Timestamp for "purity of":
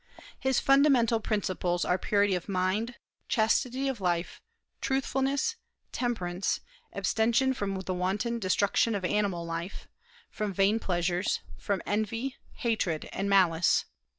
1.99-2.49